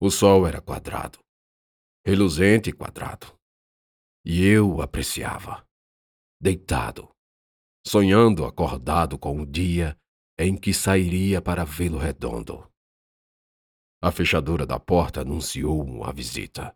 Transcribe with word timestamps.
O 0.00 0.12
sol 0.12 0.46
era 0.46 0.62
quadrado, 0.62 1.18
reluzente 2.06 2.70
e 2.70 2.72
quadrado. 2.72 3.36
E 4.24 4.46
eu 4.46 4.80
apreciava, 4.80 5.66
deitado, 6.40 7.10
sonhando 7.84 8.44
acordado 8.44 9.18
com 9.18 9.40
o 9.40 9.44
dia 9.44 9.98
em 10.38 10.56
que 10.56 10.72
sairia 10.72 11.42
para 11.42 11.64
vê-lo 11.64 11.98
redondo. 11.98 12.70
A 14.00 14.12
fechadura 14.12 14.64
da 14.64 14.78
porta 14.78 15.22
anunciou 15.22 15.82
uma 15.82 16.12
visita. 16.12 16.72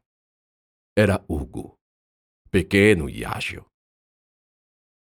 Era 0.98 1.24
Hugo, 1.28 1.78
pequeno 2.50 3.08
e 3.08 3.24
ágil. 3.24 3.64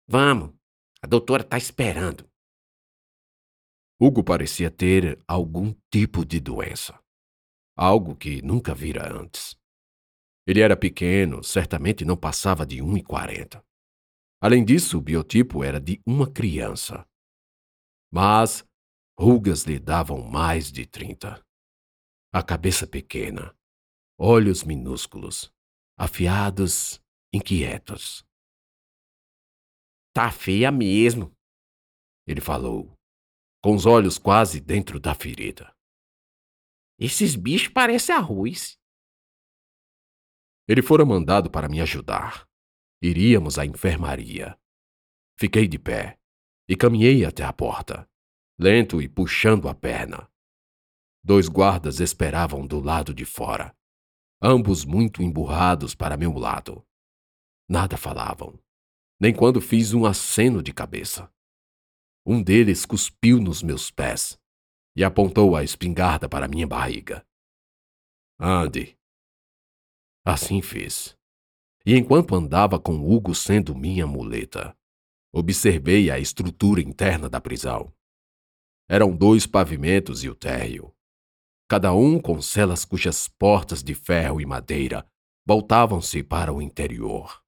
Vamos, 0.06 0.54
a 1.02 1.08
doutora 1.08 1.42
está 1.42 1.58
esperando. 1.58 2.30
Hugo 4.00 4.22
parecia 4.22 4.70
ter 4.70 5.20
algum 5.26 5.74
tipo 5.90 6.24
de 6.24 6.38
doença 6.38 7.03
algo 7.76 8.14
que 8.16 8.40
nunca 8.42 8.74
vira 8.74 9.12
antes. 9.12 9.56
Ele 10.46 10.60
era 10.60 10.76
pequeno, 10.76 11.42
certamente 11.42 12.04
não 12.04 12.16
passava 12.16 12.66
de 12.66 12.78
1,40. 12.78 13.64
Além 14.40 14.64
disso, 14.64 14.98
o 14.98 15.00
biotipo 15.00 15.64
era 15.64 15.80
de 15.80 16.00
uma 16.06 16.30
criança. 16.30 17.06
Mas 18.12 18.64
rugas 19.18 19.62
lhe 19.64 19.78
davam 19.78 20.22
mais 20.22 20.70
de 20.70 20.86
30. 20.86 21.42
A 22.32 22.42
cabeça 22.42 22.86
pequena, 22.86 23.56
olhos 24.18 24.62
minúsculos, 24.64 25.52
afiados, 25.96 27.00
inquietos. 27.32 28.24
Tá 30.12 30.30
feia 30.30 30.70
mesmo, 30.70 31.32
ele 32.26 32.40
falou, 32.40 32.92
com 33.62 33.74
os 33.74 33.86
olhos 33.86 34.18
quase 34.18 34.60
dentro 34.60 35.00
da 35.00 35.14
ferida. 35.14 35.73
Esses 36.98 37.34
bichos 37.34 37.68
parecem 37.68 38.14
arroz. 38.14 38.78
Ele 40.68 40.80
fora 40.80 41.04
mandado 41.04 41.50
para 41.50 41.68
me 41.68 41.80
ajudar. 41.80 42.48
Iríamos 43.02 43.58
à 43.58 43.66
enfermaria. 43.66 44.58
Fiquei 45.38 45.66
de 45.66 45.78
pé 45.78 46.18
e 46.68 46.76
caminhei 46.76 47.24
até 47.24 47.42
a 47.42 47.52
porta, 47.52 48.08
lento 48.58 49.02
e 49.02 49.08
puxando 49.08 49.68
a 49.68 49.74
perna. 49.74 50.30
Dois 51.22 51.48
guardas 51.48 52.00
esperavam 52.00 52.66
do 52.66 52.80
lado 52.80 53.12
de 53.12 53.24
fora, 53.24 53.76
ambos 54.40 54.84
muito 54.84 55.22
emburrados 55.22 55.94
para 55.94 56.16
meu 56.16 56.32
lado. 56.34 56.86
Nada 57.68 57.96
falavam, 57.96 58.58
nem 59.20 59.34
quando 59.34 59.60
fiz 59.60 59.92
um 59.92 60.06
aceno 60.06 60.62
de 60.62 60.72
cabeça. 60.72 61.30
Um 62.24 62.42
deles 62.42 62.86
cuspiu 62.86 63.40
nos 63.40 63.62
meus 63.62 63.90
pés 63.90 64.38
e 64.96 65.02
apontou 65.02 65.56
a 65.56 65.64
espingarda 65.64 66.28
para 66.28 66.48
minha 66.48 66.66
barriga. 66.66 67.26
Ande. 68.38 68.96
Assim 70.24 70.62
fiz. 70.62 71.16
E 71.84 71.96
enquanto 71.96 72.34
andava 72.34 72.78
com 72.78 72.94
Hugo 72.94 73.34
sendo 73.34 73.74
minha 73.74 74.06
muleta, 74.06 74.76
observei 75.32 76.10
a 76.10 76.18
estrutura 76.18 76.80
interna 76.80 77.28
da 77.28 77.40
prisão. 77.40 77.92
Eram 78.88 79.14
dois 79.14 79.46
pavimentos 79.46 80.24
e 80.24 80.28
o 80.28 80.34
térreo, 80.34 80.94
cada 81.68 81.92
um 81.92 82.20
com 82.20 82.40
celas 82.40 82.84
cujas 82.84 83.28
portas 83.28 83.82
de 83.82 83.94
ferro 83.94 84.40
e 84.40 84.46
madeira 84.46 85.06
voltavam-se 85.46 86.22
para 86.22 86.52
o 86.52 86.62
interior. 86.62 87.42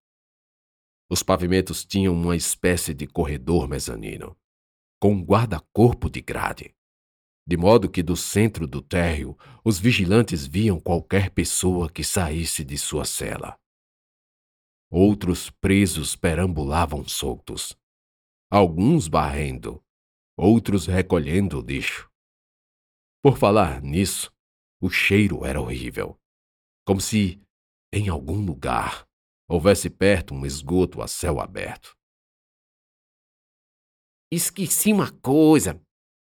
Os 1.09 1.23
pavimentos 1.23 1.85
tinham 1.85 2.13
uma 2.13 2.37
espécie 2.37 2.93
de 2.93 3.07
corredor 3.07 3.69
mezanino, 3.69 4.37
com 5.01 5.13
um 5.13 5.25
guarda-corpo 5.25 6.11
de 6.11 6.21
grade 6.21 6.76
de 7.47 7.57
modo 7.57 7.89
que 7.89 8.03
do 8.03 8.17
centro 8.17 8.67
do 8.67 8.83
térreo 8.83 9.39
os 9.65 9.79
vigilantes 9.79 10.45
viam 10.47 10.81
qualquer 10.81 11.31
pessoa 11.31 11.89
que 11.89 12.03
saísse 12.03 12.65
de 12.65 12.77
sua 12.77 13.05
cela. 13.05 13.57
Outros 14.91 15.51
presos 15.51 16.17
perambulavam 16.17 17.07
soltos, 17.07 17.77
alguns 18.51 19.07
barrendo, 19.07 19.83
outros 20.37 20.87
recolhendo 20.87 21.61
lixo. 21.61 22.11
Por 23.23 23.39
falar 23.39 23.81
nisso, 23.81 24.33
o 24.81 24.91
cheiro 24.91 25.45
era 25.45 25.61
horrível, 25.61 26.19
como 26.85 27.01
se, 27.01 27.41
em 27.93 28.09
algum 28.09 28.45
lugar, 28.45 29.07
houvesse 29.49 29.89
perto 29.89 30.35
um 30.35 30.45
esgoto 30.45 31.01
a 31.01 31.09
céu 31.09 31.41
aberto. 31.41 31.97
Esqueci 34.31 34.93
uma 34.93 35.13
coisa, 35.21 35.81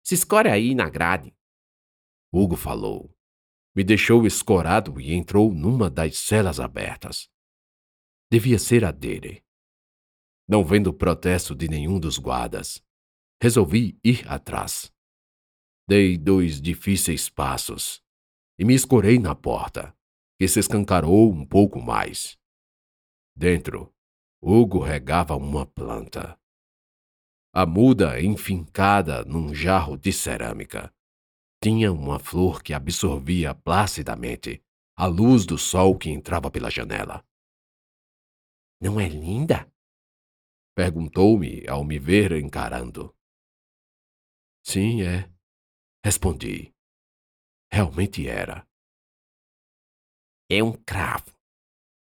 se 0.07 0.15
escore 0.15 0.49
aí 0.49 0.73
na 0.73 0.89
grade. 0.89 1.37
Hugo 2.33 2.55
falou. 2.55 3.13
Me 3.75 3.83
deixou 3.83 4.25
escorado 4.25 5.01
e 5.01 5.13
entrou 5.13 5.53
numa 5.53 5.91
das 5.91 6.17
celas 6.17 6.61
abertas. 6.61 7.29
Devia 8.31 8.57
ser 8.57 8.85
a 8.85 8.93
dele. 8.93 9.45
Não 10.49 10.65
vendo 10.65 10.95
protesto 10.95 11.57
de 11.57 11.67
nenhum 11.67 11.99
dos 11.99 12.19
guardas, 12.19 12.81
resolvi 13.43 13.99
ir 14.05 14.25
atrás. 14.31 14.95
Dei 15.89 16.17
dois 16.17 16.61
difíceis 16.61 17.29
passos 17.29 18.01
e 18.57 18.65
me 18.65 18.75
escorei 18.75 19.19
na 19.19 19.35
porta, 19.35 19.93
que 20.39 20.47
se 20.47 20.61
escancarou 20.61 21.33
um 21.33 21.45
pouco 21.45 21.83
mais. 21.83 22.39
Dentro, 23.35 23.93
Hugo 24.41 24.79
regava 24.79 25.35
uma 25.35 25.67
planta 25.67 26.39
a 27.59 27.65
muda 27.65 28.21
enfincada 28.21 29.25
num 29.25 29.55
jarro 29.55 29.97
de 29.97 30.13
cerâmica. 30.13 30.93
Tinha 31.59 31.91
uma 31.91 32.19
flor 32.19 32.63
que 32.63 32.75
absorvia 32.75 33.55
placidamente 33.55 34.63
a 34.95 35.07
luz 35.07 35.47
do 35.47 35.57
sol 35.57 35.97
que 35.97 36.11
entrava 36.11 36.51
pela 36.51 36.71
janela. 36.71 37.25
Não 38.79 39.01
é 39.01 39.09
linda? 39.09 39.73
Perguntou-me 40.77 41.67
ao 41.67 41.83
me 41.83 41.99
ver 41.99 42.33
encarando. 42.33 43.17
Sim, 44.63 45.01
é. 45.01 45.27
Respondi. 46.05 46.75
Realmente 47.73 48.29
era. 48.29 48.69
É 50.51 50.63
um 50.63 50.73
cravo, 50.73 51.33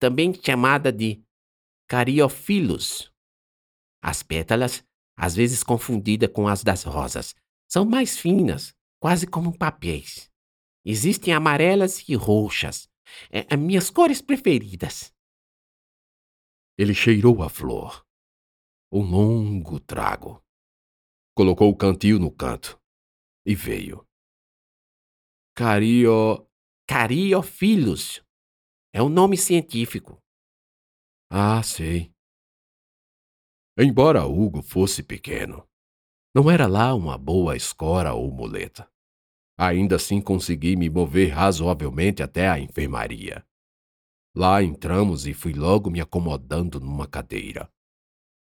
também 0.00 0.34
chamada 0.34 0.92
de 0.92 1.22
Cariophyllus. 1.88 3.12
As 4.02 4.24
pétalas 4.24 4.85
às 5.16 5.34
vezes 5.34 5.62
confundida 5.62 6.28
com 6.28 6.46
as 6.46 6.62
das 6.62 6.82
rosas. 6.82 7.34
São 7.68 7.84
mais 7.84 8.16
finas, 8.18 8.74
quase 9.00 9.26
como 9.26 9.56
papéis. 9.56 10.30
Existem 10.84 11.32
amarelas 11.32 12.08
e 12.08 12.14
roxas, 12.14 12.88
é, 13.30 13.46
é, 13.54 13.56
minhas 13.56 13.90
cores 13.90 14.20
preferidas. 14.20 15.12
Ele 16.78 16.94
cheirou 16.94 17.42
a 17.42 17.48
flor. 17.48 18.04
Um 18.92 19.02
longo 19.02 19.80
trago. 19.80 20.42
Colocou 21.34 21.70
o 21.70 21.76
cantil 21.76 22.18
no 22.18 22.30
canto 22.30 22.80
e 23.44 23.54
veio. 23.54 24.06
Cario. 25.56 26.46
Cariophyllus. 26.88 28.22
É 28.92 29.02
o 29.02 29.06
um 29.06 29.08
nome 29.08 29.36
científico. 29.36 30.22
Ah, 31.30 31.62
sei. 31.62 32.15
Embora 33.78 34.24
Hugo 34.24 34.62
fosse 34.62 35.02
pequeno, 35.02 35.68
não 36.34 36.50
era 36.50 36.66
lá 36.66 36.94
uma 36.94 37.18
boa 37.18 37.54
escora 37.54 38.14
ou 38.14 38.32
muleta. 38.32 38.90
Ainda 39.58 39.96
assim 39.96 40.18
consegui 40.18 40.76
me 40.76 40.88
mover 40.88 41.34
razoavelmente 41.34 42.22
até 42.22 42.48
a 42.48 42.58
enfermaria. 42.58 43.46
Lá 44.34 44.62
entramos 44.62 45.26
e 45.26 45.34
fui 45.34 45.52
logo 45.52 45.90
me 45.90 46.00
acomodando 46.00 46.80
numa 46.80 47.06
cadeira. 47.06 47.70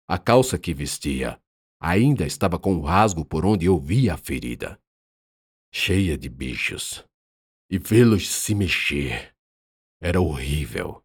A 0.07 0.19
calça 0.19 0.57
que 0.57 0.73
vestia 0.73 1.43
ainda 1.81 2.25
estava 2.25 2.57
com 2.57 2.77
o 2.77 2.83
rasgo 2.83 3.25
por 3.25 3.45
onde 3.45 3.67
eu 3.67 3.77
via 3.77 4.15
a 4.15 4.17
ferida. 4.17 4.81
Cheia 5.75 6.17
de 6.17 6.29
bichos. 6.29 7.05
E 7.69 7.77
vê-los 7.77 8.29
se 8.31 8.55
mexer 8.55 9.35
era 10.01 10.21
horrível. 10.21 11.05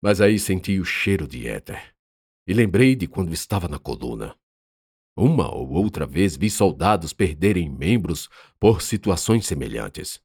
Mas 0.00 0.20
aí 0.20 0.38
senti 0.38 0.78
o 0.78 0.84
cheiro 0.84 1.26
de 1.26 1.48
éter 1.48 1.99
e 2.50 2.52
lembrei 2.52 2.96
de 2.96 3.06
quando 3.06 3.32
estava 3.32 3.68
na 3.68 3.78
coluna. 3.78 4.36
Uma 5.16 5.54
ou 5.54 5.70
outra 5.70 6.04
vez 6.04 6.36
vi 6.36 6.50
soldados 6.50 7.12
perderem 7.12 7.70
membros 7.70 8.28
por 8.58 8.82
situações 8.82 9.46
semelhantes. 9.46 10.20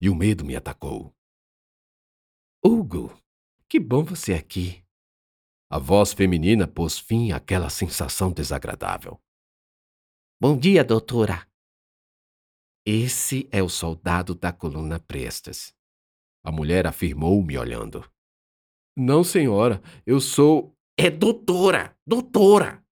E 0.00 0.08
o 0.08 0.14
medo 0.14 0.42
me 0.42 0.56
atacou. 0.56 1.14
Hugo, 2.64 3.14
que 3.68 3.78
bom 3.78 4.02
você 4.02 4.32
aqui. 4.32 4.82
A 5.68 5.78
voz 5.78 6.14
feminina 6.14 6.66
pôs 6.66 6.98
fim 6.98 7.30
àquela 7.30 7.68
sensação 7.68 8.32
desagradável. 8.32 9.20
Bom 10.40 10.58
dia, 10.58 10.82
doutora. 10.82 11.46
Esse 12.86 13.46
é 13.52 13.62
o 13.62 13.68
soldado 13.68 14.34
da 14.34 14.50
coluna 14.50 14.98
Prestes. 14.98 15.76
A 16.42 16.50
mulher 16.50 16.86
afirmou, 16.86 17.42
me 17.44 17.58
olhando. 17.58 18.10
Não, 18.96 19.22
senhora, 19.22 19.82
eu 20.06 20.22
sou. 20.22 20.74
É 21.02 21.08
doutora! 21.08 21.96
Doutora! 22.06 22.84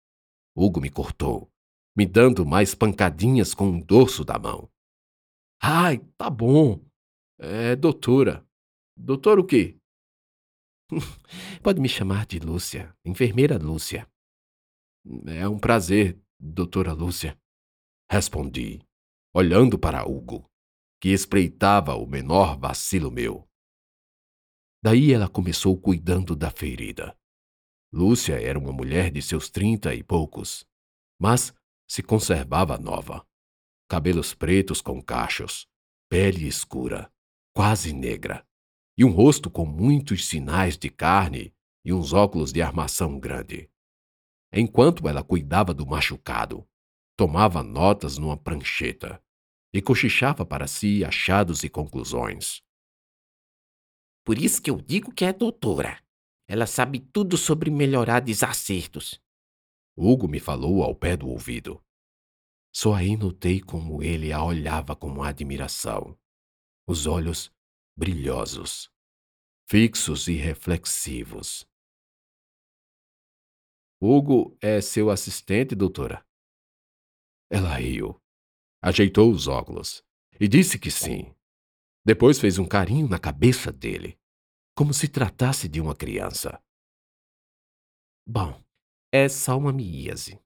Hugo 0.57 0.81
me 0.81 0.89
cortou, 0.89 1.53
me 1.95 2.07
dando 2.07 2.47
mais 2.47 2.75
pancadinhas 2.75 3.53
com 3.53 3.69
o 3.77 3.85
dorso 3.85 4.25
da 4.25 4.39
mão. 4.39 4.67
Ai, 5.63 5.99
tá 6.17 6.31
bom. 6.31 6.83
É 7.39 7.77
doutora. 7.77 8.49
Doutor 8.97 9.39
o 9.39 9.45
quê? 9.45 9.79
Pode 11.63 11.83
me 11.83 11.89
chamar 11.89 12.25
de 12.25 12.39
Lúcia, 12.39 12.97
enfermeira 13.05 13.59
Lúcia. 13.59 14.11
É 15.27 15.47
um 15.47 15.59
prazer, 15.59 16.19
doutora 16.41 16.95
Lúcia. 16.95 17.39
Respondi, 18.11 18.81
olhando 19.35 19.79
para 19.79 20.09
Hugo, 20.09 20.51
que 20.99 21.11
espreitava 21.11 21.95
o 21.95 22.07
menor 22.07 22.59
vacilo 22.59 23.11
meu. 23.11 23.47
Daí 24.83 25.13
ela 25.13 25.29
começou 25.29 25.79
cuidando 25.79 26.35
da 26.35 26.51
ferida. 26.51 27.18
Lúcia 27.93 28.41
era 28.41 28.59
uma 28.59 28.73
mulher 28.73 29.11
de 29.11 29.23
seus 29.23 29.49
trinta 29.49 29.95
e 29.95 30.03
poucos, 30.03 30.67
mas 31.19 31.55
se 31.89 32.03
conservava 32.03 32.77
nova. 32.77 33.27
Cabelos 33.89 34.35
pretos 34.35 34.83
com 34.83 35.03
cachos, 35.03 35.67
pele 36.09 36.47
escura, 36.47 37.11
quase 37.55 37.93
negra, 37.93 38.47
e 38.97 39.05
um 39.05 39.11
rosto 39.11 39.51
com 39.51 39.65
muitos 39.65 40.27
sinais 40.27 40.77
de 40.77 40.91
carne 40.91 41.55
e 41.85 41.93
uns 41.93 42.13
óculos 42.13 42.53
de 42.53 42.61
armação 42.61 43.19
grande. 43.19 43.71
Enquanto 44.53 45.09
ela 45.09 45.25
cuidava 45.25 45.73
do 45.73 45.87
machucado, 45.87 46.69
tomava 47.17 47.63
notas 47.63 48.19
numa 48.19 48.37
prancheta 48.37 49.23
e 49.73 49.81
cochichava 49.81 50.45
para 50.45 50.67
si 50.67 51.05
achados 51.05 51.65
e 51.65 51.69
conclusões. 51.69 52.63
Por 54.25 54.39
isso 54.39 54.61
que 54.61 54.71
eu 54.71 54.81
digo 54.81 55.13
que 55.13 55.25
é 55.25 55.33
doutora. 55.33 56.03
Ela 56.49 56.67
sabe 56.67 56.99
tudo 56.99 57.37
sobre 57.37 57.71
melhorar 57.71 58.21
desacertos. 58.21 59.21
Hugo 59.95 60.27
me 60.27 60.41
falou 60.41 60.83
ao 60.83 60.95
pé 60.95 61.15
do 61.15 61.29
ouvido. 61.29 61.85
Só 62.75 62.95
aí 62.95 63.19
notei 63.19 63.61
como 63.61 64.03
ele 64.03 64.33
a 64.33 64.43
olhava 64.43 64.97
com 64.97 65.23
admiração. 65.23 66.19
Os 66.87 67.07
olhos 67.07 67.53
brilhosos, 67.95 68.91
fixos 69.69 70.27
e 70.27 70.35
reflexivos. 70.37 71.69
Hugo 74.01 74.57
é 74.63 74.81
seu 74.81 75.11
assistente, 75.11 75.75
doutora? 75.75 76.25
Ela 77.51 77.75
riu, 77.75 78.19
ajeitou 78.83 79.31
os 79.31 79.49
óculos 79.49 80.03
e 80.41 80.49
disse 80.49 80.79
que 80.79 80.91
sim. 80.91 81.35
Depois 82.07 82.39
fez 82.39 82.59
um 82.59 82.67
carinho 82.67 83.07
na 83.07 83.19
cabeça 83.19 83.71
dele 83.71 84.18
como 84.79 84.95
se 84.95 85.09
tratasse 85.09 85.69
de 85.69 85.81
uma 85.81 85.93
criança. 85.93 86.63
Bom, 88.25 88.63
é 89.13 89.29
só 89.29 89.59
uma 89.59 89.73
miíase. 89.73 90.41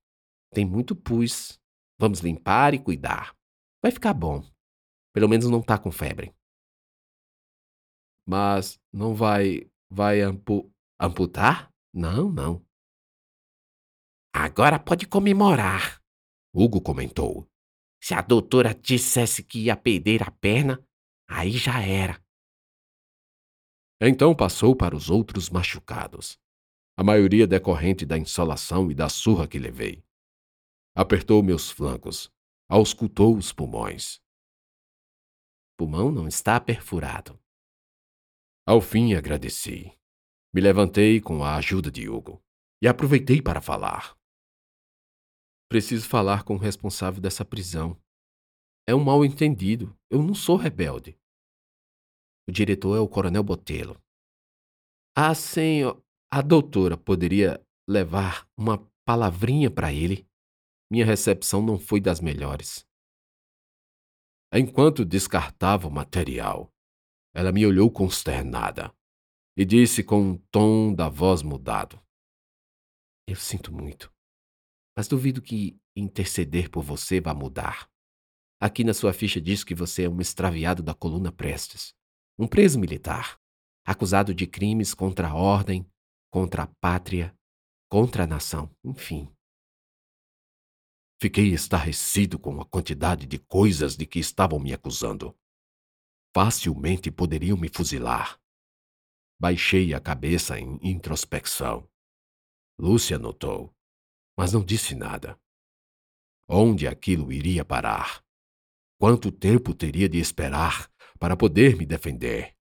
Tem 0.55 0.65
muito 0.65 0.97
pus. 0.97 1.61
Vamos 2.01 2.21
limpar 2.21 2.73
e 2.73 2.83
cuidar. 2.83 3.37
Vai 3.83 3.93
ficar 3.93 4.15
bom. 4.15 4.43
Pelo 5.13 5.29
menos 5.29 5.51
não 5.51 5.61
tá 5.61 5.79
com 5.79 5.93
febre. 5.93 6.35
Mas 8.27 8.81
não 8.91 9.15
vai. 9.15 9.71
vai 9.91 10.23
ampu, 10.23 10.73
amputar? 10.99 11.71
Não, 11.93 12.33
não. 12.33 12.65
Agora 14.35 14.79
pode 14.79 15.07
comemorar, 15.07 16.01
Hugo 16.55 16.81
comentou. 16.81 17.47
Se 18.03 18.15
a 18.15 18.23
doutora 18.23 18.75
dissesse 18.75 19.45
que 19.45 19.65
ia 19.65 19.77
perder 19.77 20.23
a 20.23 20.31
perna, 20.31 20.83
aí 21.29 21.51
já 21.51 21.83
era. 21.83 22.19
Então 24.05 24.35
passou 24.35 24.75
para 24.75 24.97
os 24.97 25.09
outros 25.09 25.49
machucados, 25.49 26.37
a 26.97 27.05
maioria 27.05 27.47
decorrente 27.47 28.05
da 28.05 28.19
insolação 28.19 28.91
e 28.91 28.95
da 28.97 29.09
surra 29.09 29.47
que 29.47 29.61
levei. 29.61 30.03
Apertou 30.93 31.41
meus 31.41 31.71
flancos, 31.71 32.29
auscultou 32.69 33.37
os 33.37 33.53
pulmões. 33.53 34.21
Pulmão 35.79 36.11
não 36.11 36.27
está 36.27 36.59
perfurado. 36.59 37.39
Ao 38.67 38.81
fim 38.81 39.15
agradeci. 39.15 39.97
Me 40.53 40.61
levantei 40.61 41.21
com 41.21 41.45
a 41.45 41.55
ajuda 41.55 41.89
de 41.89 42.09
Hugo 42.09 42.43
e 42.83 42.89
aproveitei 42.89 43.41
para 43.41 43.61
falar. 43.61 44.19
Preciso 45.69 46.09
falar 46.09 46.43
com 46.43 46.57
o 46.57 46.59
responsável 46.59 47.21
dessa 47.21 47.45
prisão. 47.45 47.97
É 48.85 48.93
um 48.97 49.05
mal 49.05 49.25
entendido. 49.25 49.97
Eu 50.11 50.21
não 50.25 50.35
sou 50.35 50.57
rebelde. 50.57 51.17
O 52.49 52.53
diretor 52.53 52.97
é 52.97 53.01
o 53.01 53.09
Coronel 53.09 53.43
Botelho. 53.43 54.01
Ah, 55.17 55.35
senhor, 55.35 56.03
a 56.31 56.43
doutora 56.43 56.97
poderia 56.97 57.65
levar 57.89 58.49
uma 58.57 58.79
palavrinha 59.05 59.71
para 59.71 59.93
ele? 59.93 60.27
Minha 60.91 61.07
recepção 61.07 61.63
não 61.63 61.79
foi 61.79 62.01
das 62.01 62.21
melhores. 62.21 62.87
Enquanto 64.53 65.05
descartava 65.05 65.87
o 65.87 65.91
material, 65.91 66.73
ela 67.35 67.53
me 67.53 67.65
olhou 67.65 67.91
consternada 67.91 68.95
e 69.57 69.65
disse 69.65 70.03
com 70.03 70.21
um 70.21 70.37
tom 70.51 70.93
da 70.95 71.09
voz 71.09 71.43
mudado: 71.43 72.03
Eu 73.27 73.37
sinto 73.37 73.73
muito, 73.73 74.13
mas 74.97 75.09
duvido 75.09 75.41
que 75.41 75.79
interceder 75.97 76.71
por 76.71 76.83
você 76.83 77.21
vá 77.21 77.33
mudar. 77.33 77.89
Aqui 78.61 78.85
na 78.85 78.95
sua 78.95 79.13
ficha 79.13 79.41
diz 79.41 79.65
que 79.65 79.75
você 79.75 80.05
é 80.05 80.09
um 80.09 80.21
extraviado 80.21 80.83
da 80.83 80.95
coluna 80.95 81.33
Prestes 81.33 81.95
um 82.43 82.49
preso 82.49 82.77
militar, 82.77 83.39
acusado 83.87 84.35
de 84.35 84.49
crimes 84.49 84.95
contra 84.95 85.29
a 85.29 85.35
ordem, 85.35 85.89
contra 86.29 86.65
a 86.65 86.67
pátria, 86.67 87.33
contra 87.89 88.25
a 88.25 88.27
nação, 88.27 88.69
enfim. 88.83 89.33
Fiquei 91.21 91.53
estarrecido 91.55 92.41
com 92.41 92.61
a 92.61 92.67
quantidade 92.67 93.27
de 93.27 93.39
coisas 93.39 93.97
de 93.97 94.07
que 94.07 94.19
estavam 94.19 94.59
me 94.59 94.73
acusando. 94.73 95.39
Facilmente 96.35 97.13
poderiam 97.13 97.57
me 97.57 97.69
fuzilar. 97.69 98.41
Baixei 99.41 99.95
a 99.95 100.01
cabeça 100.01 100.59
em 100.59 100.81
introspecção. 100.83 101.89
Lúcia 102.77 103.21
notou, 103.21 103.73
mas 104.37 104.53
não 104.53 104.65
disse 104.65 104.97
nada. 104.97 105.39
Onde 106.49 106.89
aquilo 106.89 107.33
iria 107.33 107.65
parar? 107.65 108.21
Quanto 108.99 109.31
tempo 109.31 109.73
teria 109.73 110.09
de 110.09 110.19
esperar 110.19 110.92
para 111.23 111.37
poder 111.37 111.77
me 111.77 111.87
defender, 111.87 112.53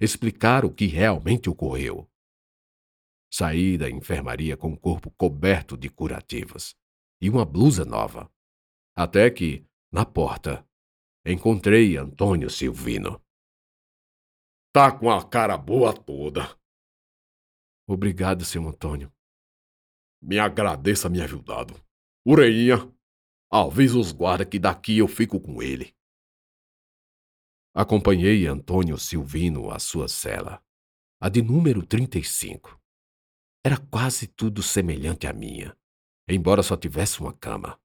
explicar 0.00 0.64
o 0.64 0.72
que 0.72 0.86
realmente 0.86 1.50
ocorreu. 1.50 2.10
Saí 3.30 3.76
da 3.76 3.90
enfermaria 3.90 4.56
com 4.56 4.72
o 4.72 4.80
corpo 4.80 5.10
coberto 5.10 5.76
de 5.76 5.90
curativas 5.90 6.74
e 7.20 7.28
uma 7.28 7.44
blusa 7.44 7.84
nova. 7.84 8.32
Até 8.96 9.30
que, 9.30 9.68
na 9.92 10.06
porta, 10.06 10.66
encontrei 11.26 11.98
Antônio 11.98 12.48
Silvino. 12.48 13.22
Tá 14.72 14.90
com 14.90 15.10
a 15.10 15.22
cara 15.22 15.58
boa 15.58 15.92
toda. 15.92 16.58
Obrigado, 17.86 18.46
seu 18.46 18.66
Antônio. 18.66 19.12
Me 20.22 20.38
agradeça 20.38 21.10
me 21.10 21.20
ajudado. 21.20 21.78
Ureinha, 22.26 22.90
avisa 23.52 23.98
os 23.98 24.10
guardas 24.10 24.48
que 24.48 24.58
daqui 24.58 24.96
eu 24.96 25.06
fico 25.06 25.38
com 25.38 25.62
ele. 25.62 25.94
Acompanhei 27.78 28.46
Antônio 28.46 28.96
Silvino 28.96 29.70
à 29.70 29.78
sua 29.78 30.08
cela, 30.08 30.64
a 31.20 31.28
de 31.28 31.42
número 31.42 31.84
35. 31.84 32.80
Era 33.62 33.76
quase 33.76 34.26
tudo 34.26 34.62
semelhante 34.62 35.26
à 35.26 35.32
minha, 35.34 35.76
embora 36.26 36.62
só 36.62 36.74
tivesse 36.74 37.20
uma 37.20 37.34
cama. 37.34 37.78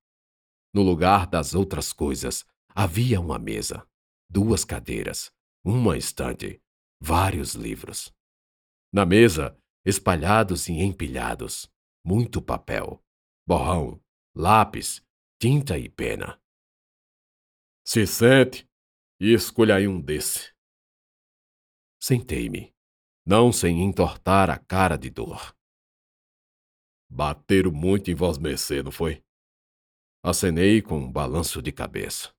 No 0.73 0.81
lugar 0.81 1.27
das 1.27 1.53
outras 1.53 1.91
coisas, 1.91 2.45
havia 2.73 3.19
uma 3.19 3.37
mesa, 3.37 3.85
duas 4.29 4.63
cadeiras, 4.63 5.29
uma 5.61 5.97
estante, 5.97 6.61
vários 6.97 7.53
livros. 7.53 8.13
Na 8.93 9.05
mesa, 9.05 9.59
espalhados 9.85 10.69
e 10.69 10.71
empilhados, 10.71 11.69
muito 12.01 12.41
papel, 12.41 13.03
borrão, 13.45 14.01
lápis, 14.33 15.05
tinta 15.37 15.77
e 15.77 15.89
pena. 15.89 16.41
Se 17.85 18.07
sente, 18.07 18.70
e 19.23 19.35
escolha 19.35 19.75
aí 19.75 19.87
um 19.87 20.01
desse. 20.01 20.51
Sentei-me, 22.01 22.73
não 23.23 23.53
sem 23.53 23.83
entortar 23.83 24.49
a 24.49 24.57
cara 24.57 24.97
de 24.97 25.11
dor. 25.11 25.55
Bateram 27.07 27.71
muito 27.71 28.09
em 28.09 28.15
vós 28.15 28.39
mercê, 28.39 28.81
não 28.81 28.91
foi? 28.91 29.23
Acenei 30.23 30.81
com 30.81 30.97
um 30.97 31.11
balanço 31.11 31.61
de 31.61 31.71
cabeça. 31.71 32.33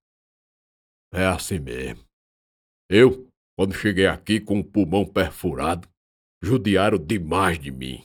É 1.12 1.24
assim 1.24 1.60
mesmo. 1.60 2.04
Eu, 2.90 3.30
quando 3.56 3.74
cheguei 3.74 4.06
aqui 4.06 4.40
com 4.40 4.58
o 4.58 4.64
pulmão 4.64 5.06
perfurado, 5.06 5.88
judiaram 6.42 6.98
demais 6.98 7.60
de 7.60 7.70
mim. 7.70 8.04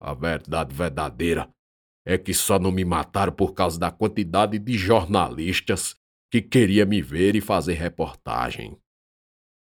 A 0.00 0.14
verdade 0.14 0.74
verdadeira 0.74 1.54
é 2.06 2.16
que 2.16 2.32
só 2.32 2.58
não 2.58 2.72
me 2.72 2.84
mataram 2.84 3.34
por 3.34 3.52
causa 3.52 3.78
da 3.78 3.92
quantidade 3.92 4.58
de 4.58 4.78
jornalistas 4.78 6.02
que 6.34 6.42
queria 6.42 6.84
me 6.84 7.00
ver 7.00 7.36
e 7.36 7.40
fazer 7.40 7.74
reportagem. 7.74 8.76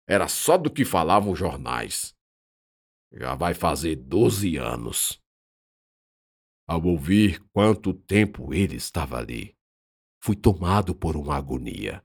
Era 0.07 0.29
só 0.29 0.57
do 0.57 0.71
que 0.71 0.85
falavam 0.85 1.33
os 1.33 1.39
jornais. 1.39 2.15
Já 3.11 3.35
vai 3.35 3.53
fazer 3.53 3.97
doze 3.97 4.55
anos. 4.55 5.21
Ao 6.65 6.81
ouvir 6.81 7.43
quanto 7.51 7.93
tempo 7.93 8.53
ele 8.53 8.77
estava 8.77 9.17
ali, 9.17 9.53
fui 10.23 10.33
tomado 10.33 10.95
por 10.95 11.17
uma 11.17 11.35
agonia, 11.35 12.01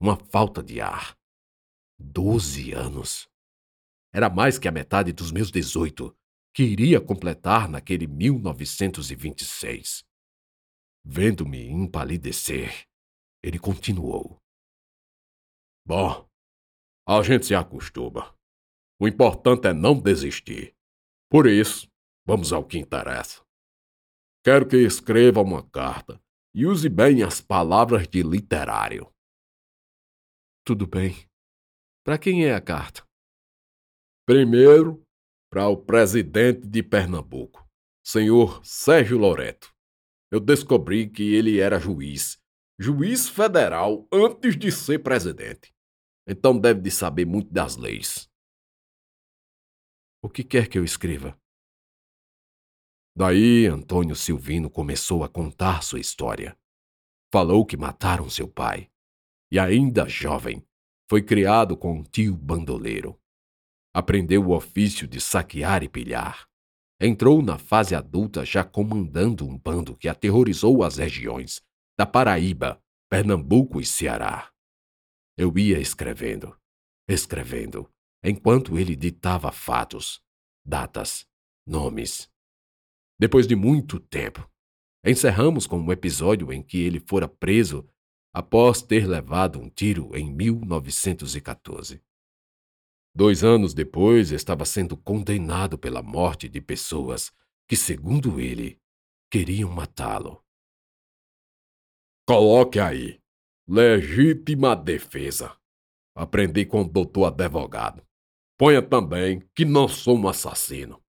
uma 0.00 0.16
falta 0.16 0.62
de 0.62 0.80
ar. 0.80 1.14
Doze 1.98 2.72
anos. 2.72 3.28
Era 4.10 4.30
mais 4.30 4.58
que 4.58 4.68
a 4.68 4.72
metade 4.72 5.12
dos 5.12 5.30
meus 5.30 5.50
dezoito, 5.50 6.16
que 6.54 6.62
iria 6.62 6.98
completar 6.98 7.68
naquele 7.68 8.06
1926. 8.06 10.02
Vendo-me 11.04 11.68
empalidecer, 11.68 12.87
ele 13.48 13.58
continuou. 13.58 14.38
Bom, 15.86 16.28
a 17.08 17.22
gente 17.22 17.46
se 17.46 17.54
acostuma. 17.54 18.36
O 19.00 19.08
importante 19.08 19.66
é 19.66 19.72
não 19.72 19.98
desistir. 19.98 20.74
Por 21.30 21.46
isso, 21.46 21.88
vamos 22.26 22.52
ao 22.52 22.62
que 22.62 22.78
interessa. 22.78 23.42
Quero 24.44 24.68
que 24.68 24.76
escreva 24.76 25.40
uma 25.40 25.66
carta 25.70 26.20
e 26.54 26.66
use 26.66 26.90
bem 26.90 27.22
as 27.22 27.40
palavras 27.40 28.06
de 28.06 28.22
literário. 28.22 29.10
Tudo 30.66 30.86
bem. 30.86 31.14
Para 32.04 32.18
quem 32.18 32.44
é 32.44 32.54
a 32.54 32.60
carta? 32.60 33.02
Primeiro, 34.26 35.02
para 35.50 35.68
o 35.68 35.76
presidente 35.76 36.66
de 36.66 36.82
Pernambuco, 36.82 37.66
senhor 38.04 38.62
Sérgio 38.62 39.16
Loreto. 39.16 39.74
Eu 40.30 40.38
descobri 40.38 41.08
que 41.08 41.34
ele 41.34 41.58
era 41.58 41.80
juiz, 41.80 42.37
juiz 42.80 43.28
federal 43.28 44.06
antes 44.12 44.56
de 44.56 44.70
ser 44.70 45.00
presidente. 45.00 45.74
Então 46.26 46.56
deve 46.56 46.80
de 46.80 46.90
saber 46.92 47.26
muito 47.26 47.52
das 47.52 47.76
leis. 47.76 48.30
O 50.22 50.28
que 50.28 50.44
quer 50.44 50.68
que 50.68 50.78
eu 50.78 50.84
escreva? 50.84 51.36
Daí 53.16 53.66
Antônio 53.66 54.14
Silvino 54.14 54.70
começou 54.70 55.24
a 55.24 55.28
contar 55.28 55.82
sua 55.82 55.98
história. 55.98 56.56
Falou 57.32 57.66
que 57.66 57.76
mataram 57.76 58.30
seu 58.30 58.46
pai. 58.46 58.88
E 59.50 59.58
ainda 59.58 60.08
jovem, 60.08 60.64
foi 61.10 61.22
criado 61.22 61.76
com 61.76 61.94
um 61.94 62.04
tio 62.04 62.36
bandoleiro. 62.36 63.20
Aprendeu 63.92 64.46
o 64.46 64.54
ofício 64.54 65.08
de 65.08 65.20
saquear 65.20 65.82
e 65.82 65.88
pilhar. 65.88 66.48
Entrou 67.00 67.42
na 67.42 67.58
fase 67.58 67.94
adulta 67.94 68.44
já 68.44 68.62
comandando 68.62 69.44
um 69.44 69.58
bando 69.58 69.96
que 69.96 70.08
aterrorizou 70.08 70.84
as 70.84 70.96
regiões 70.98 71.66
da 71.98 72.06
Paraíba, 72.06 72.80
Pernambuco 73.10 73.80
e 73.80 73.84
Ceará. 73.84 74.52
Eu 75.36 75.58
ia 75.58 75.80
escrevendo, 75.80 76.56
escrevendo, 77.08 77.92
enquanto 78.22 78.78
ele 78.78 78.94
ditava 78.94 79.50
fatos, 79.50 80.22
datas, 80.64 81.26
nomes. 81.66 82.30
Depois 83.18 83.48
de 83.48 83.56
muito 83.56 83.98
tempo, 83.98 84.48
encerramos 85.04 85.66
com 85.66 85.76
um 85.76 85.90
episódio 85.90 86.52
em 86.52 86.62
que 86.62 86.78
ele 86.78 87.00
fora 87.00 87.26
preso 87.26 87.84
após 88.32 88.80
ter 88.80 89.04
levado 89.04 89.58
um 89.58 89.68
tiro 89.68 90.16
em 90.16 90.32
1914. 90.32 92.00
Dois 93.12 93.42
anos 93.42 93.74
depois, 93.74 94.30
estava 94.30 94.64
sendo 94.64 94.96
condenado 94.96 95.76
pela 95.76 96.00
morte 96.00 96.48
de 96.48 96.60
pessoas 96.60 97.32
que, 97.68 97.74
segundo 97.74 98.38
ele, 98.38 98.80
queriam 99.28 99.68
matá-lo. 99.72 100.44
Coloque 102.28 102.78
aí. 102.78 103.18
Legítima 103.66 104.76
defesa. 104.76 105.56
Aprendi 106.14 106.66
com 106.66 106.82
o 106.82 106.84
doutor 106.86 107.24
advogado. 107.24 108.06
Ponha 108.58 108.82
também 108.82 109.40
que 109.56 109.64
não 109.64 109.88
sou 109.88 110.18
um 110.18 110.28
assassino. 110.28 111.02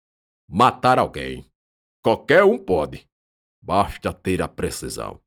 Matar 0.47 0.99
alguém. 0.99 1.51
Qualquer 2.03 2.43
um 2.43 2.63
pode. 2.63 3.09
Basta 3.59 4.13
ter 4.13 4.43
a 4.43 4.47
precisão. 4.47 5.19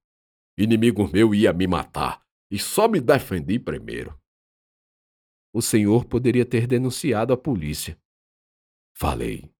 Inimigo 0.57 1.09
meu 1.09 1.35
ia 1.35 1.53
me 1.53 1.67
matar 1.67 2.25
e 2.49 2.57
só 2.57 2.87
me 2.87 3.01
defendi 3.01 3.59
primeiro. 3.59 4.17
O 5.53 5.61
senhor 5.61 6.05
poderia 6.05 6.47
ter 6.47 6.69
denunciado 6.69 7.33
a 7.33 7.37
polícia. 7.37 8.01
Falei. 8.97 9.53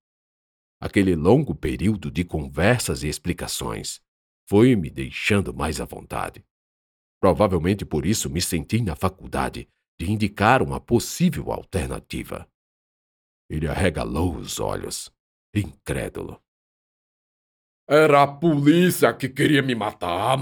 Aquele 0.79 1.13
longo 1.13 1.53
período 1.53 2.09
de 2.09 2.23
conversas 2.23 3.03
e 3.03 3.09
explicações 3.09 4.01
foi 4.49 4.75
me 4.75 4.89
deixando 4.89 5.53
mais 5.53 5.79
à 5.79 5.85
vontade. 5.85 6.45
Provavelmente 7.21 7.85
por 7.85 8.05
isso 8.05 8.29
me 8.29 8.41
senti 8.41 8.81
na 8.81 8.95
faculdade 8.95 9.69
de 9.99 10.11
indicar 10.11 10.63
uma 10.63 10.79
possível 10.79 11.51
alternativa. 11.51 12.49
Ele 13.49 13.67
arregalou 13.67 14.35
os 14.35 14.59
olhos, 14.59 15.13
incrédulo. 15.53 16.41
Era 17.87 18.23
a 18.23 18.27
polícia 18.27 19.13
que 19.13 19.27
queria 19.29 19.61
me 19.61 19.75
matar. 19.75 20.37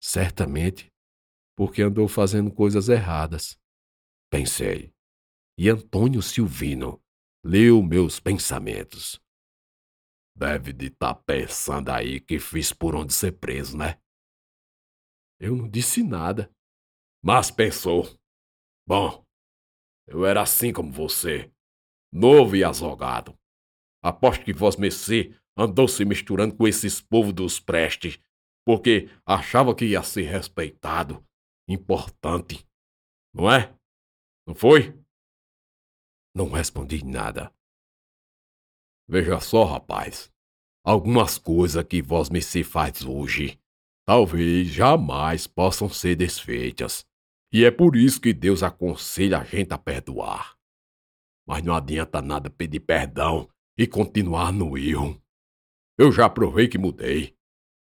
Certamente 0.00 0.90
porque 1.60 1.82
andou 1.82 2.08
fazendo 2.08 2.50
coisas 2.50 2.88
erradas. 2.88 3.60
Pensei. 4.30 4.94
E 5.58 5.68
Antônio 5.68 6.22
Silvino 6.22 7.02
leu 7.44 7.82
meus 7.82 8.18
pensamentos. 8.18 9.20
Deve 10.40 10.72
de 10.72 10.86
estar 10.86 11.14
tá 11.14 11.22
pensando 11.22 11.90
aí 11.90 12.18
que 12.18 12.38
fiz 12.38 12.72
por 12.72 12.94
onde 12.94 13.12
ser 13.12 13.32
preso, 13.32 13.76
né? 13.76 14.00
Eu 15.38 15.54
não 15.54 15.68
disse 15.68 16.02
nada. 16.02 16.50
Mas 17.22 17.50
pensou. 17.50 18.04
Bom, 18.88 19.22
eu 20.06 20.24
era 20.24 20.40
assim 20.40 20.72
como 20.72 20.90
você, 20.90 21.52
novo 22.10 22.56
e 22.56 22.64
azogado. 22.64 23.38
Aposto 24.02 24.42
que 24.42 24.54
Vós 24.54 24.76
Mercê 24.76 25.38
andou 25.54 25.86
se 25.86 26.06
misturando 26.06 26.56
com 26.56 26.66
esses 26.66 27.02
povos 27.02 27.34
dos 27.34 27.60
prestes, 27.60 28.18
porque 28.64 29.10
achava 29.26 29.74
que 29.76 29.84
ia 29.84 30.02
ser 30.02 30.22
respeitado 30.22 31.22
importante. 31.68 32.66
Não 33.34 33.52
é? 33.52 33.78
Não 34.46 34.54
foi? 34.54 34.98
Não 36.34 36.50
respondi 36.50 37.04
nada. 37.04 37.54
Veja 39.06 39.38
só, 39.38 39.64
rapaz. 39.64 40.29
Algumas 40.84 41.36
coisas 41.36 41.84
que 41.84 42.00
vós 42.00 42.30
me 42.30 42.40
se 42.40 42.64
faz 42.64 43.04
hoje, 43.04 43.58
talvez 44.06 44.68
jamais 44.68 45.46
possam 45.46 45.88
ser 45.88 46.16
desfeitas. 46.16 47.06
E 47.52 47.64
é 47.64 47.70
por 47.70 47.96
isso 47.96 48.20
que 48.20 48.32
Deus 48.32 48.62
aconselha 48.62 49.40
a 49.40 49.44
gente 49.44 49.72
a 49.74 49.78
perdoar. 49.78 50.56
Mas 51.46 51.62
não 51.62 51.74
adianta 51.74 52.22
nada 52.22 52.48
pedir 52.48 52.80
perdão 52.80 53.48
e 53.76 53.86
continuar 53.86 54.52
no 54.52 54.78
erro. 54.78 55.20
Eu 55.98 56.10
já 56.10 56.30
provei 56.30 56.68
que 56.68 56.78
mudei. 56.78 57.36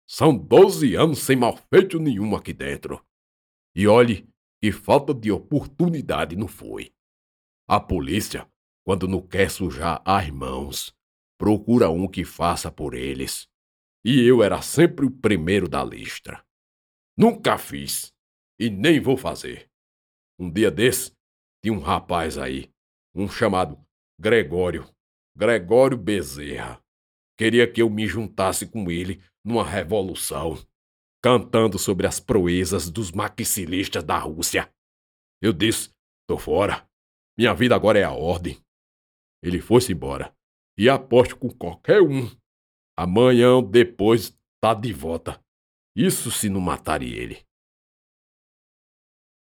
São 0.06 0.36
doze 0.36 0.94
anos 0.94 1.20
sem 1.20 1.36
mal 1.36 1.56
feito 1.72 2.00
nenhum 2.00 2.34
aqui 2.34 2.52
dentro. 2.52 3.04
E 3.76 3.86
olhe 3.86 4.28
que 4.60 4.72
falta 4.72 5.14
de 5.14 5.30
oportunidade 5.30 6.34
não 6.34 6.48
foi. 6.48 6.92
A 7.68 7.78
polícia, 7.78 8.50
quando 8.84 9.06
não 9.06 9.20
quer 9.20 9.50
sujar 9.50 10.02
as 10.04 10.30
mãos, 10.30 10.97
procura 11.38 11.88
um 11.88 12.08
que 12.08 12.24
faça 12.24 12.70
por 12.70 12.94
eles. 12.94 13.48
E 14.04 14.20
eu 14.20 14.42
era 14.42 14.60
sempre 14.60 15.06
o 15.06 15.10
primeiro 15.10 15.68
da 15.68 15.84
lista. 15.84 16.44
Nunca 17.16 17.56
fiz 17.56 18.12
e 18.58 18.68
nem 18.68 19.00
vou 19.00 19.16
fazer. 19.16 19.70
Um 20.38 20.50
dia 20.50 20.70
desse, 20.70 21.12
tinha 21.62 21.72
um 21.72 21.80
rapaz 21.80 22.38
aí, 22.38 22.70
um 23.14 23.28
chamado 23.28 23.78
Gregório, 24.20 24.88
Gregório 25.36 25.96
Bezerra. 25.96 26.82
Queria 27.36 27.70
que 27.70 27.80
eu 27.80 27.88
me 27.88 28.06
juntasse 28.06 28.66
com 28.66 28.90
ele 28.90 29.22
numa 29.44 29.64
revolução 29.64 30.56
cantando 31.22 31.78
sobre 31.78 32.06
as 32.06 32.20
proezas 32.20 32.88
dos 32.90 33.12
maxilistas 33.12 34.04
da 34.04 34.18
Rússia. 34.18 34.72
Eu 35.42 35.52
disse: 35.52 35.90
tô 36.28 36.38
fora. 36.38 36.88
Minha 37.36 37.54
vida 37.54 37.74
agora 37.74 37.98
é 37.98 38.04
a 38.04 38.12
ordem. 38.12 38.58
Ele 39.42 39.60
foi-se 39.60 39.92
embora. 39.92 40.34
E 40.78 40.88
aposto 40.88 41.36
com 41.36 41.50
qualquer 41.50 42.00
um. 42.00 42.30
Amanhã 42.96 43.56
ou 43.56 43.62
depois 43.62 44.30
tá 44.60 44.72
de 44.72 44.92
volta. 44.92 45.44
Isso 45.96 46.30
se 46.30 46.48
não 46.48 46.60
matarem 46.60 47.10
ele. 47.10 47.44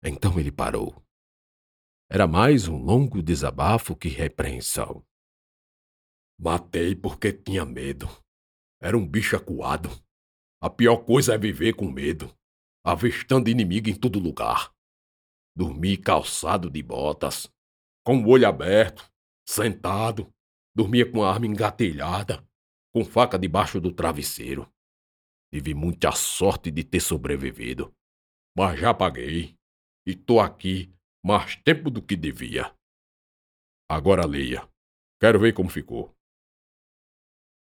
Então 0.03 0.39
ele 0.39 0.51
parou. 0.51 0.99
Era 2.09 2.25
mais 2.25 2.67
um 2.67 2.77
longo 2.77 3.21
desabafo 3.21 3.95
que 3.95 4.07
repreensão. 4.07 5.05
Matei 6.39 6.95
porque 6.95 7.31
tinha 7.31 7.63
medo. 7.63 8.07
Era 8.81 8.97
um 8.97 9.07
bicho 9.07 9.35
acuado. 9.35 9.89
A 10.59 10.71
pior 10.71 11.05
coisa 11.05 11.35
é 11.35 11.37
viver 11.37 11.75
com 11.75 11.85
medo, 11.85 12.35
avistando 12.83 13.47
inimigo 13.47 13.89
em 13.89 13.95
todo 13.95 14.17
lugar. 14.17 14.73
Dormir 15.55 15.97
calçado 15.97 16.67
de 16.67 16.81
botas, 16.81 17.47
com 18.03 18.23
o 18.23 18.29
olho 18.29 18.47
aberto, 18.47 19.11
sentado, 19.47 20.33
dormia 20.77 21.11
com 21.11 21.23
a 21.23 21.33
arma 21.33 21.47
engatilhada, 21.47 22.47
com 22.93 23.03
faca 23.03 23.39
debaixo 23.39 23.81
do 23.81 23.91
travesseiro. 23.91 24.71
Tive 25.51 25.73
muita 25.73 26.11
sorte 26.11 26.69
de 26.69 26.83
ter 26.83 26.99
sobrevivido, 26.99 27.91
mas 28.55 28.79
já 28.79 28.93
paguei 28.93 29.57
e 30.05 30.15
tô 30.15 30.39
aqui 30.39 30.93
mais 31.25 31.55
tempo 31.55 31.89
do 31.89 31.99
que 31.99 32.15
devia. 32.15 32.71
Agora 33.89 34.23
leia. 34.23 34.69
Quero 35.19 35.39
ver 35.39 35.53
como 35.53 35.67
ficou. 35.67 36.15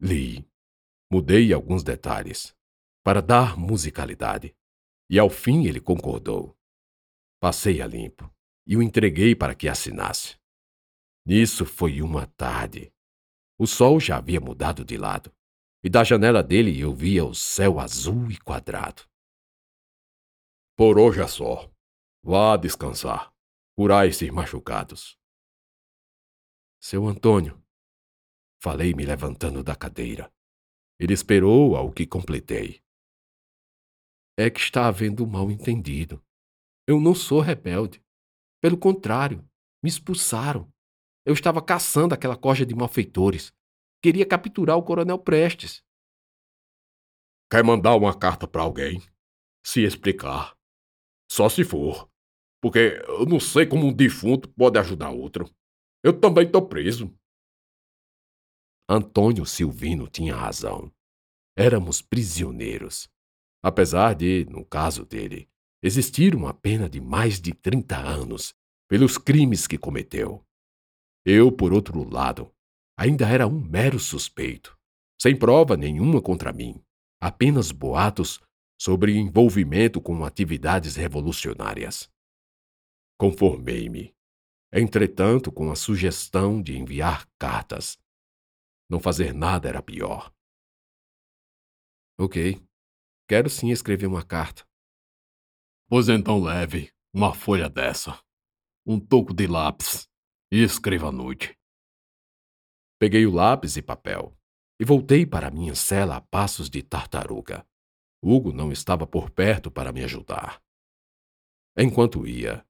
Li. 0.02 0.46
Mudei 1.10 1.54
alguns 1.54 1.84
detalhes 1.84 2.54
para 3.02 3.22
dar 3.22 3.58
musicalidade. 3.58 4.54
E 5.10 5.18
ao 5.18 5.30
fim 5.30 5.66
ele 5.66 5.80
concordou. 5.80 6.54
Passei 7.40 7.82
a 7.82 7.88
limpo. 7.88 8.30
e 8.68 8.78
o 8.78 8.84
entreguei 8.84 9.36
para 9.36 9.56
que 9.56 9.68
assinasse. 9.68 10.39
Nisso 11.30 11.64
foi 11.64 12.02
uma 12.02 12.26
tarde. 12.26 12.92
O 13.56 13.68
sol 13.68 14.00
já 14.00 14.18
havia 14.18 14.42
mudado 14.42 14.84
de 14.84 14.98
lado, 14.98 15.32
e 15.84 15.88
da 15.88 16.04
janela 16.04 16.42
dele 16.42 16.80
eu 16.80 16.92
via 16.92 17.24
o 17.24 17.36
céu 17.36 17.80
azul 17.80 18.32
e 18.32 18.38
quadrado. 18.40 19.08
Por 20.76 20.98
hoje 20.98 21.22
é 21.22 21.28
só. 21.28 21.72
Vá 22.24 22.58
descansar. 22.58 23.32
Curar 23.78 24.08
esses 24.08 24.28
machucados. 24.32 25.20
Seu 26.82 27.06
Antônio, 27.06 27.64
falei 28.60 28.96
me 28.96 29.06
levantando 29.06 29.64
da 29.64 29.76
cadeira. 29.76 30.34
Ele 31.00 31.14
esperou 31.14 31.76
ao 31.76 31.92
que 31.92 32.08
completei. 32.08 32.82
É 34.36 34.50
que 34.50 34.60
está 34.60 34.88
havendo 34.88 35.24
um 35.24 35.30
mal 35.30 35.52
entendido. 35.52 36.26
Eu 36.88 37.00
não 37.00 37.14
sou 37.14 37.40
rebelde. 37.40 38.04
Pelo 38.60 38.80
contrário, 38.80 39.48
me 39.84 39.90
expulsaram. 39.90 40.68
Eu 41.30 41.34
estava 41.34 41.62
caçando 41.62 42.16
aquela 42.16 42.36
corja 42.36 42.66
de 42.66 42.74
malfeitores. 42.74 43.54
Queria 44.02 44.26
capturar 44.26 44.76
o 44.76 44.82
coronel 44.82 45.20
Prestes. 45.20 45.84
Quer 47.52 47.64
mandar 47.64 47.96
uma 47.96 48.18
carta 48.18 48.48
para 48.48 48.64
alguém? 48.64 49.00
Se 49.64 49.84
explicar. 49.84 50.58
Só 51.32 51.48
se 51.48 51.64
for. 51.64 52.10
Porque 52.60 53.00
eu 53.08 53.28
não 53.28 53.40
sei 53.40 53.68
como 53.68 53.86
um 53.86 53.94
defunto 53.94 54.50
pode 54.50 54.80
ajudar 54.80 55.12
outro. 55.12 55.48
Eu 56.04 56.20
também 56.20 56.48
estou 56.48 56.68
preso. 56.68 57.16
Antônio 58.90 59.46
Silvino 59.46 60.08
tinha 60.08 60.36
razão. 60.36 60.92
Éramos 61.56 62.02
prisioneiros. 62.02 63.08
Apesar 63.62 64.16
de, 64.16 64.48
no 64.50 64.66
caso 64.66 65.06
dele, 65.06 65.48
existir 65.84 66.34
uma 66.34 66.56
pena 66.56 66.90
de 66.90 67.00
mais 67.00 67.40
de 67.40 67.54
30 67.54 67.98
anos 67.98 68.56
pelos 68.88 69.20
crimes 69.20 69.68
que 69.68 69.78
cometeu. 69.78 70.44
Eu, 71.32 71.52
por 71.52 71.72
outro 71.72 72.10
lado, 72.10 72.52
ainda 72.98 73.30
era 73.30 73.46
um 73.46 73.62
mero 73.62 74.00
suspeito, 74.00 74.76
sem 75.22 75.38
prova 75.38 75.78
nenhuma 75.78 76.20
contra 76.20 76.52
mim, 76.52 76.84
apenas 77.22 77.72
boatos 77.72 78.42
sobre 78.82 79.16
envolvimento 79.16 80.02
com 80.02 80.26
atividades 80.26 80.96
revolucionárias. 80.96 82.12
Conformei-me, 83.16 84.12
entretanto, 84.74 85.52
com 85.52 85.72
a 85.72 85.76
sugestão 85.76 86.64
de 86.64 86.76
enviar 86.76 87.30
cartas. 87.38 88.00
Não 88.90 89.00
fazer 89.00 89.32
nada 89.32 89.70
era 89.70 89.84
pior. 89.84 90.34
Ok, 92.20 92.60
quero 93.30 93.52
sim 93.52 93.70
escrever 93.70 94.08
uma 94.08 94.26
carta. 94.26 94.68
Pois 95.88 96.10
então 96.10 96.42
leve 96.42 96.92
uma 97.14 97.36
folha 97.36 97.70
dessa, 97.70 98.20
um 98.84 99.00
toco 99.00 99.32
de 99.32 99.46
lápis 99.46 100.09
e 100.52 100.64
escreva 100.64 101.10
à 101.10 101.12
noite. 101.12 101.58
Peguei 103.00 103.26
o 103.26 103.32
lápis 103.32 103.78
e 103.78 103.82
papel 103.82 104.36
e 104.80 104.86
voltei 104.86 105.26
para 105.26 105.52
minha 105.52 105.76
cela 105.76 106.18
a 106.18 106.22
passos 106.22 106.70
de 106.70 106.82
tartaruga. 106.82 107.66
Hugo 108.22 108.52
não 108.52 108.72
estava 108.72 109.08
por 109.08 109.30
perto 109.30 109.72
para 109.72 109.92
me 109.92 110.04
ajudar. 110.04 110.62
Enquanto 111.78 112.28
ia, 112.28 112.66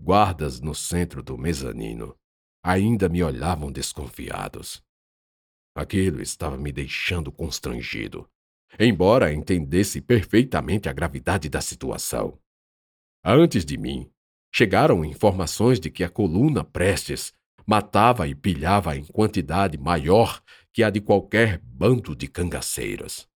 guardas 0.00 0.60
no 0.60 0.74
centro 0.74 1.22
do 1.22 1.38
mezanino 1.38 2.18
ainda 2.62 3.08
me 3.08 3.22
olhavam 3.22 3.70
desconfiados. 3.70 4.82
Aquilo 5.74 6.20
estava 6.20 6.56
me 6.56 6.72
deixando 6.72 7.30
constrangido, 7.30 8.28
embora 8.78 9.32
entendesse 9.32 10.00
perfeitamente 10.00 10.88
a 10.88 10.92
gravidade 10.92 11.48
da 11.48 11.60
situação. 11.60 12.38
Antes 13.24 13.64
de 13.64 13.78
mim, 13.78 14.10
chegaram 14.54 15.04
informações 15.04 15.78
de 15.78 15.90
que 15.90 16.02
a 16.02 16.08
coluna 16.08 16.64
Prestes 16.64 17.32
matava 17.66 18.26
e 18.26 18.34
pilhava 18.34 18.96
em 18.96 19.04
quantidade 19.04 19.76
maior 19.76 20.42
que 20.72 20.82
a 20.82 20.90
de 20.90 21.00
qualquer 21.00 21.58
bando 21.58 22.16
de 22.16 22.26
cangaceiros. 22.26 23.28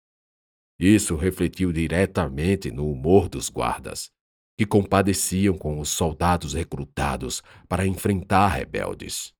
Isso 0.78 1.16
refletiu 1.16 1.72
diretamente 1.72 2.70
no 2.70 2.90
humor 2.90 3.28
dos 3.28 3.50
guardas, 3.50 4.10
que 4.56 4.64
compadeciam 4.64 5.58
com 5.58 5.78
os 5.80 5.90
soldados 5.90 6.54
recrutados 6.54 7.42
para 7.68 7.86
enfrentar 7.86 8.48
rebeldes. 8.48 9.34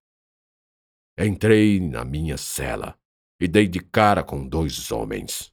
Entrei 1.18 1.80
na 1.80 2.04
minha 2.04 2.36
cela 2.36 2.98
e 3.40 3.46
dei 3.46 3.68
de 3.68 3.80
cara 3.80 4.24
com 4.24 4.46
dois 4.46 4.90
homens. 4.90 5.52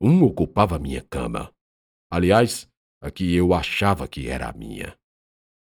Um 0.00 0.22
ocupava 0.22 0.78
minha 0.78 1.02
cama, 1.02 1.52
aliás, 2.10 2.68
a 3.02 3.10
que 3.10 3.34
eu 3.34 3.52
achava 3.52 4.08
que 4.08 4.28
era 4.28 4.48
a 4.48 4.52
minha, 4.52 4.96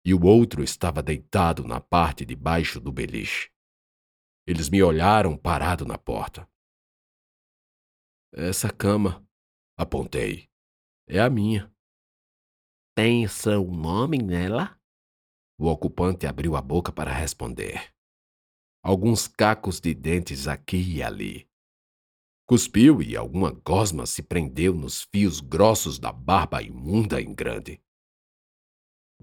e 0.05 0.13
o 0.13 0.25
outro 0.25 0.63
estava 0.63 1.01
deitado 1.01 1.63
na 1.65 1.79
parte 1.79 2.25
de 2.25 2.35
baixo 2.35 2.79
do 2.79 2.91
beliche. 2.91 3.51
Eles 4.45 4.69
me 4.69 4.83
olharam 4.83 5.37
parado 5.37 5.85
na 5.85 5.97
porta. 5.97 6.49
Essa 8.33 8.69
cama, 8.69 9.25
apontei, 9.77 10.49
é 11.07 11.19
a 11.19 11.29
minha. 11.29 11.71
Tem 12.95 13.27
seu 13.27 13.63
nome 13.65 14.17
nela? 14.17 14.79
O 15.57 15.67
ocupante 15.67 16.27
abriu 16.27 16.55
a 16.55 16.61
boca 16.61 16.91
para 16.91 17.13
responder. 17.13 17.93
Alguns 18.83 19.27
cacos 19.27 19.79
de 19.79 19.93
dentes 19.93 20.47
aqui 20.47 20.97
e 20.97 21.03
ali. 21.03 21.49
Cuspiu 22.45 23.01
e 23.01 23.15
alguma 23.15 23.51
gosma 23.51 24.05
se 24.05 24.21
prendeu 24.21 24.73
nos 24.73 25.03
fios 25.03 25.39
grossos 25.39 25.97
da 25.97 26.11
barba 26.11 26.61
imunda 26.61 27.21
em 27.21 27.33
grande. 27.33 27.81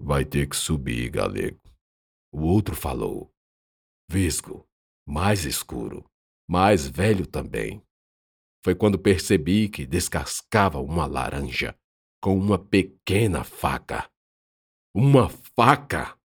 Vai 0.03 0.25
ter 0.25 0.49
que 0.49 0.55
subir, 0.55 1.09
galego. 1.09 1.61
O 2.33 2.41
outro 2.41 2.75
falou. 2.75 3.31
Visgo, 4.09 4.67
mais 5.07 5.45
escuro, 5.45 6.03
mais 6.49 6.87
velho 6.87 7.27
também. 7.27 7.83
Foi 8.63 8.73
quando 8.73 8.97
percebi 8.97 9.69
que 9.69 9.85
descascava 9.85 10.79
uma 10.79 11.05
laranja 11.05 11.77
com 12.21 12.37
uma 12.37 12.57
pequena 12.57 13.43
faca. 13.43 14.09
Uma 14.93 15.29
faca! 15.29 16.17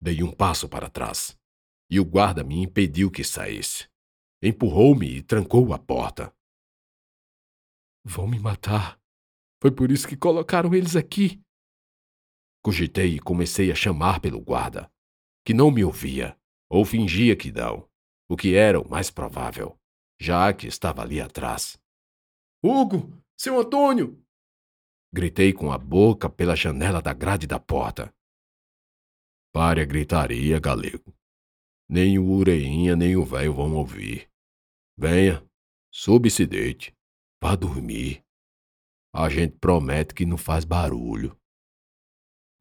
Dei 0.00 0.22
um 0.22 0.30
passo 0.30 0.68
para 0.68 0.90
trás 0.90 1.38
e 1.90 1.98
o 1.98 2.04
guarda 2.04 2.44
me 2.44 2.60
impediu 2.60 3.10
que 3.10 3.24
saísse. 3.24 3.88
Empurrou-me 4.42 5.06
e 5.06 5.22
trancou 5.22 5.72
a 5.72 5.78
porta. 5.78 6.34
Vão 8.04 8.26
me 8.26 8.38
matar. 8.38 9.00
Foi 9.62 9.70
por 9.70 9.90
isso 9.90 10.06
que 10.06 10.16
colocaram 10.16 10.74
eles 10.74 10.96
aqui. 10.96 11.40
Cogitei 12.64 13.16
e 13.16 13.20
comecei 13.20 13.70
a 13.70 13.74
chamar 13.74 14.20
pelo 14.20 14.40
guarda, 14.40 14.90
que 15.44 15.52
não 15.52 15.70
me 15.70 15.84
ouvia, 15.84 16.36
ou 16.68 16.84
fingia 16.84 17.36
que 17.36 17.52
não, 17.52 17.88
o 18.28 18.36
que 18.36 18.54
era 18.54 18.80
o 18.80 18.88
mais 18.88 19.10
provável 19.10 19.78
já 20.20 20.52
que 20.52 20.66
estava 20.66 21.02
ali 21.02 21.20
atrás. 21.20 21.78
Hugo! 22.62 23.22
Seu 23.36 23.58
Antônio! 23.58 24.22
Gritei 25.12 25.52
com 25.52 25.70
a 25.70 25.78
boca 25.78 26.28
pela 26.28 26.56
janela 26.56 27.00
da 27.00 27.12
grade 27.12 27.46
da 27.46 27.60
porta. 27.60 28.12
Pare 29.52 29.82
a 29.82 29.84
gritaria, 29.84 30.58
galego. 30.58 31.14
Nem 31.88 32.18
o 32.18 32.24
Ureinha 32.24 32.96
nem 32.96 33.16
o 33.16 33.24
velho 33.24 33.52
vão 33.52 33.76
ouvir. 33.76 34.28
Venha, 34.96 35.44
suba 35.92 36.26
e 36.26 36.30
se 36.30 36.46
deite. 36.46 36.96
Vá 37.42 37.54
dormir. 37.54 38.24
A 39.14 39.28
gente 39.28 39.56
promete 39.58 40.14
que 40.14 40.24
não 40.24 40.38
faz 40.38 40.64
barulho. 40.64 41.38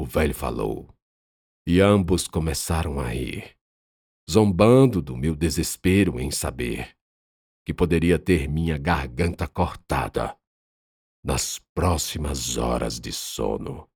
O 0.03 0.05
velho 0.05 0.35
falou, 0.35 0.93
e 1.65 1.79
ambos 1.79 2.27
começaram 2.27 2.99
a 2.99 3.07
rir, 3.07 3.55
zombando 4.29 5.01
do 5.01 5.15
meu 5.15 5.33
desespero 5.33 6.19
em 6.19 6.29
saber 6.29 6.93
que 7.65 7.73
poderia 7.73 8.19
ter 8.19 8.49
minha 8.49 8.77
garganta 8.77 9.47
cortada 9.47 10.37
nas 11.23 11.57
próximas 11.73 12.57
horas 12.57 12.99
de 12.99 13.13
sono. 13.13 13.89